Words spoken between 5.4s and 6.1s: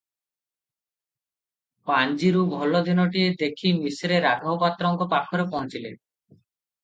ପହଞ୍ଚିଲେ।